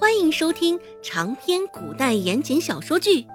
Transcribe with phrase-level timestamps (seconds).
[0.00, 3.22] 欢迎收听长篇古代言情小说剧《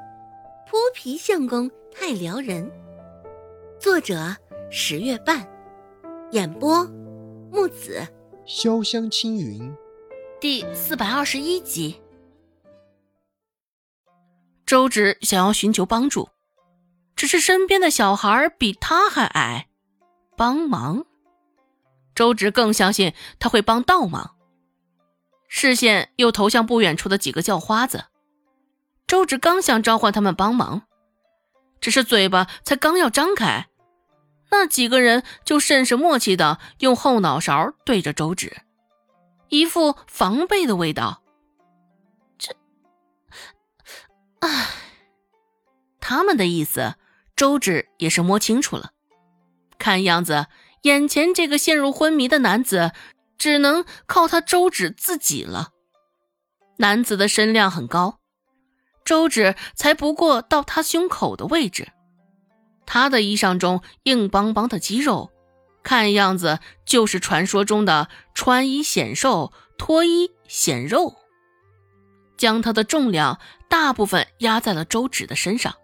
[0.66, 2.66] 泼皮相公太撩人》，
[3.82, 4.34] 作者
[4.72, 5.46] 十月半，
[6.32, 6.86] 演播
[7.52, 8.08] 木子
[8.48, 9.76] 潇湘青云，
[10.40, 12.02] 第四百二十一集。
[14.66, 16.30] 周芷想要寻求帮助，
[17.18, 19.68] 只是身边的小孩比他还矮，
[20.38, 21.06] 帮忙。
[22.16, 24.38] 周芷更相信他会帮倒忙，
[25.56, 28.06] 视线又投向不远处的几个叫花子。
[29.06, 30.82] 周芷刚想召唤他们帮忙，
[31.80, 33.68] 只是嘴巴才刚要张开，
[34.50, 38.64] 那几个人就甚是默契的用后脑勺对着周芷，
[39.50, 41.22] 一副防备的味道。
[42.40, 42.56] 这，
[44.40, 44.70] 唉，
[46.00, 46.96] 他们的意思，
[47.36, 48.90] 周芷也是摸清楚了，
[49.78, 50.48] 看样子。
[50.82, 52.92] 眼前这个陷入昏迷的男子，
[53.44, 55.72] 只能靠他周芷自己了。
[56.78, 58.20] 男子的身量很高，
[59.04, 61.92] 周芷才不过到他胸口的位置。
[62.86, 65.30] 他的衣裳中硬邦邦的肌肉，
[65.84, 71.18] 看样子就是传说中的穿衣显瘦，脱衣显肉，
[72.38, 75.76] 将他的重量大部分压在了周芷的身上。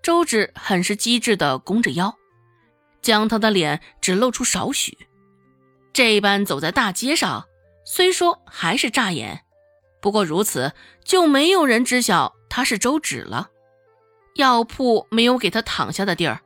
[0.00, 2.16] 周芷很是机智的弓着腰。
[3.02, 5.08] 将他的脸只露出少许，
[5.92, 7.46] 这一般走在大街上，
[7.84, 9.42] 虽说还是扎眼，
[10.00, 10.72] 不过如此
[11.04, 13.48] 就没有人知晓他是周芷了。
[14.36, 16.40] 药铺没有给他躺下的地儿，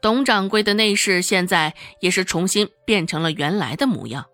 [0.00, 4.26] 董掌柜的内室现在也是重新变成了原来的模样。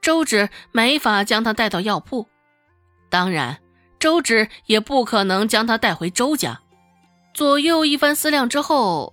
[0.00, 2.26] 周芷没法将他带到药铺，
[3.10, 3.58] 当然，
[3.98, 6.60] 周芷也不可能将他带回周家。
[7.34, 9.12] 左右一番思量之后。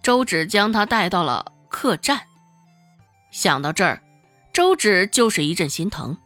[0.00, 2.18] 周芷将他带到了客栈，
[3.38, 4.02] 想到这儿，
[4.52, 6.18] 周芷就是一阵心疼。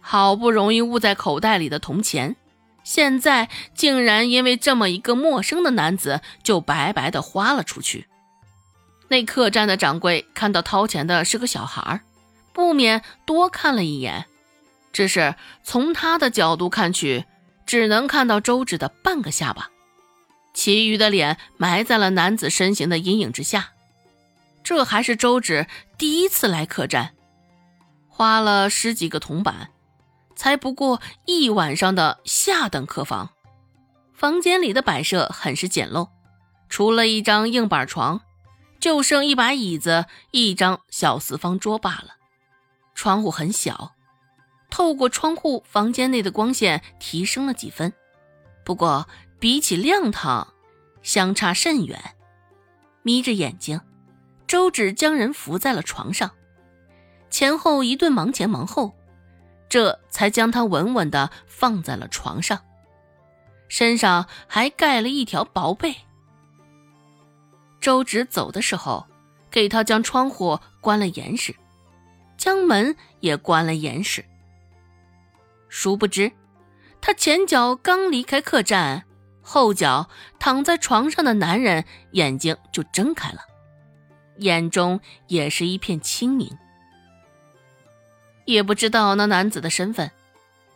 [0.00, 2.36] 好不容易捂在口袋里的铜钱，
[2.84, 8.06] 现在竟然因为这么一个陌生的男子就白白的花了出去。
[9.08, 12.00] 那客栈的掌柜看到掏钱的是个小孩，
[12.52, 14.26] 不免多看了一眼，
[14.92, 15.34] 只是
[15.64, 17.24] 从他的角度看去，
[17.66, 19.68] 只能看到周芷的半个下巴。
[20.54, 23.70] 其余的脸埋在了男子身形的阴影之下。
[24.62, 25.66] 这还是周芷
[25.98, 27.14] 第一次来客栈，
[28.08, 29.70] 花了十几个铜板，
[30.36, 33.30] 才不过一晚上的下等客房。
[34.12, 36.10] 房间里的摆设很是简陋，
[36.68, 38.20] 除了一张硬板床，
[38.78, 42.16] 就剩一把椅子、一张小四方桌罢了。
[42.94, 43.94] 窗户很小，
[44.70, 47.92] 透过窗户，房间内的光线提升了几分。
[48.62, 50.52] 不过，比起亮堂，
[51.02, 51.98] 相差甚远。
[53.02, 53.80] 眯着眼睛，
[54.50, 56.32] 周芷将人扶在了床上，
[57.30, 58.96] 前后一顿忙前忙后，
[59.68, 62.58] 这才将他稳稳的放在了床上，
[63.68, 65.94] 身上还盖了一条薄被。
[67.80, 69.06] 周芷走的时候，
[69.52, 71.54] 给他将窗户关了严实，
[72.36, 74.24] 将门也关了严实。
[75.68, 76.32] 殊不知，
[77.00, 79.04] 他前脚刚离开客栈。
[79.42, 80.10] 后脚
[80.40, 83.38] 躺在床上的男人眼睛就睁开了，
[84.40, 86.58] 眼中也是一片清明。
[88.44, 90.10] 也不知道那男子的身份，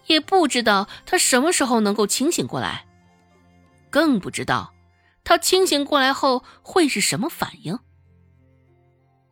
[0.06, 2.86] 也不知道他什么时候能够清醒过来，
[3.90, 4.72] 更不知道
[5.24, 7.78] 他清醒过来后会是什么反应。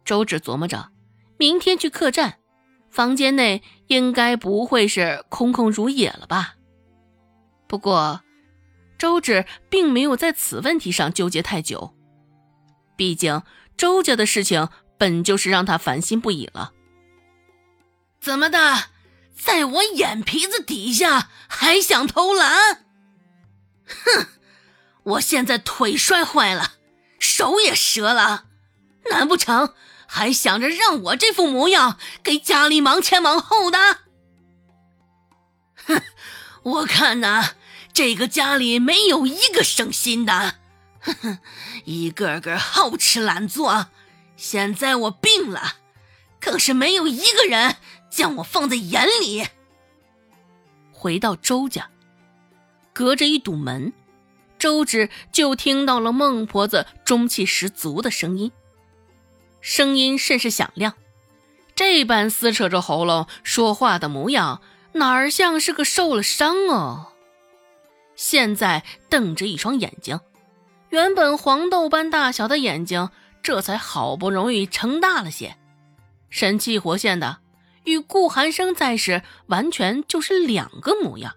[0.04, 0.90] 周芷琢磨着，
[1.38, 2.38] 明天去客栈，
[2.90, 6.56] 房间内应该不会是空空如也了吧？
[7.66, 8.22] 不过。
[8.98, 11.92] 周芷并没有在此问题上纠结太久，
[12.94, 13.42] 毕竟
[13.76, 14.68] 周家的事情
[14.98, 16.72] 本就是让他烦心不已了。
[18.20, 18.90] 怎么的，
[19.36, 22.84] 在我眼皮子底下还想偷懒？
[23.86, 24.26] 哼！
[25.02, 26.74] 我现在腿摔坏了，
[27.18, 28.44] 手也折了，
[29.10, 29.74] 难不成
[30.06, 33.78] 还想着让我这副模样给家里忙前忙后的？
[35.86, 36.02] 哼！
[36.62, 37.54] 我看呐。
[37.94, 40.54] 这个家里没有一个省心的，
[41.00, 41.38] 哼哼，
[41.84, 43.88] 一个个好吃懒做。
[44.36, 45.76] 现在我病了，
[46.40, 47.76] 更是没有一个人
[48.10, 49.46] 将我放在眼里。
[50.92, 51.90] 回到周家，
[52.92, 53.92] 隔着一堵门，
[54.58, 58.52] 周芷就听到了孟婆子中气十足的声音，
[59.60, 60.94] 声音甚是响亮，
[61.74, 64.60] 这般撕扯着喉咙说话的模样，
[64.94, 67.12] 哪儿像是个受了伤哦。
[68.14, 70.20] 现在瞪着一双眼睛，
[70.92, 73.08] 原本黄豆般大小的眼睛，
[73.42, 75.56] 这才好不容易撑大了些，
[76.28, 77.38] 神气活现的，
[77.84, 81.34] 与顾寒生在时完全就是两个模样。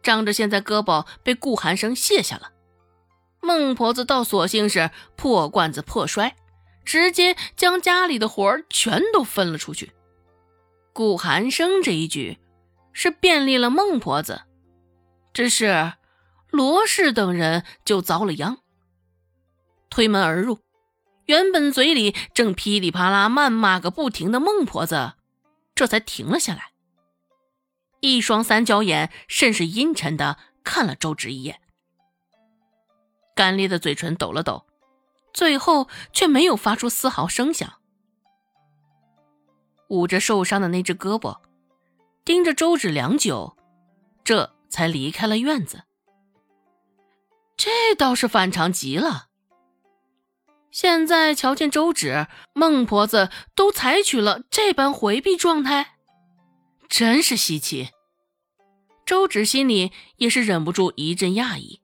[0.00, 2.52] 仗着现在胳膊被顾寒生卸下了，
[3.40, 6.36] 孟婆子倒索性是破罐子破摔，
[6.84, 9.90] 直接将家里的活儿全都分了出去。
[10.92, 12.38] 顾寒生这一举
[12.92, 14.42] 是便利了孟婆子，
[15.32, 15.94] 只是
[16.52, 18.58] 罗氏等人就遭了殃。
[19.90, 20.60] 推门而入，
[21.24, 25.14] 原本嘴里正噼里啪啦谩骂个不停的孟婆子，
[25.74, 26.72] 这才停了下来。
[28.00, 31.60] 一双三角眼甚是阴沉的看了周芷一眼，
[33.34, 34.66] 干裂的嘴唇抖了抖，
[35.32, 37.74] 最后却没有发出丝毫声响，
[39.88, 41.40] 捂着受伤的那只胳膊，
[42.24, 43.56] 盯着周芷良久，
[44.24, 45.84] 这才离开了院子。
[47.56, 49.28] 这倒是反常极了。
[50.70, 55.96] 现在瞧见周芷，孟婆子都采取了这般回避状态。
[56.88, 57.90] 真是稀奇，
[59.04, 61.80] 周芷心里也是忍不住一阵讶异。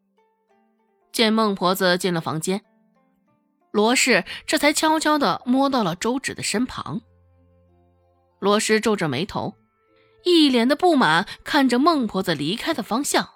[1.12, 2.64] 见孟婆子进了房间，
[3.71, 7.00] 罗氏这才悄悄地摸到了周芷的身旁。
[8.38, 9.55] 罗氏皱着眉头，
[10.25, 13.31] 一脸的不满看着孟婆子离开的方向，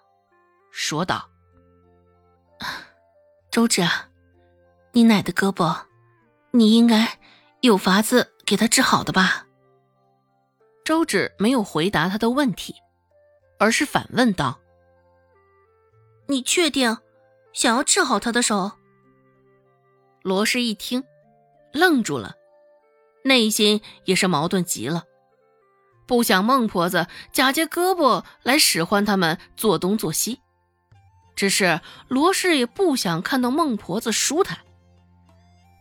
[0.71, 1.29] 说道
[3.53, 3.87] ：“周芷，
[4.93, 5.83] 你奶的胳膊，
[6.53, 7.19] 你应该
[7.61, 9.47] 有法子给她治好的吧？”
[10.87, 12.75] 周芷没有回答他的问题，
[13.59, 14.59] 而是反问道
[16.29, 16.97] ：“你确定
[17.53, 18.73] 想要治好他的手？”
[20.25, 21.05] 罗氏一听，
[21.75, 22.37] 愣住了，
[23.23, 25.05] 内心也是矛盾极了，
[26.07, 30.41] 不想孟婆子假借胳膊来使唤他们做东做西，
[31.43, 34.59] 只是罗氏也不想看到孟婆子舒坦，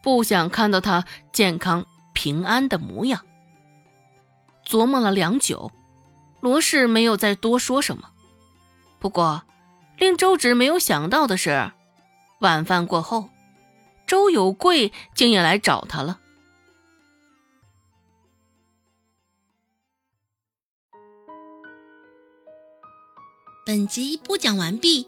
[0.01, 3.23] 不想看到她健康平安的模样。
[4.65, 5.71] 琢磨了良久，
[6.39, 8.09] 罗氏没有再多说什么。
[8.97, 9.43] 不过，
[9.99, 11.71] 令周芷没有想到的是，
[12.39, 13.29] 晚饭过后，
[14.07, 16.19] 周有贵竟也来找他了。
[23.63, 25.07] 本集播讲完毕，